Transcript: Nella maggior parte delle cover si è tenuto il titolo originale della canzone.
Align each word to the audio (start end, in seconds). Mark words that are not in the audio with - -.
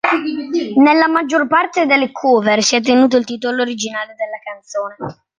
Nella 0.83 1.07
maggior 1.07 1.45
parte 1.45 1.85
delle 1.85 2.11
cover 2.11 2.63
si 2.63 2.75
è 2.75 2.81
tenuto 2.81 3.17
il 3.17 3.23
titolo 3.23 3.61
originale 3.61 4.15
della 4.17 4.39
canzone. 4.43 4.95